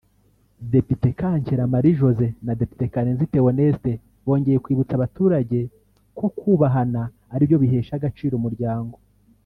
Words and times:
Depite 0.73 1.07
Kankera 1.19 1.71
Marie 1.73 1.97
Josee 1.99 2.35
na 2.45 2.53
Depite 2.59 2.85
Karenzi 2.93 3.25
Theoneste 3.31 3.91
bongeye 4.25 4.57
kwibutsa 4.63 4.93
abaturage 4.95 5.59
ko 6.17 6.25
kubahana 6.37 7.01
aribyo 7.33 7.57
bihesha 7.63 7.93
agaciro 7.95 8.35
umuryango 8.37 8.95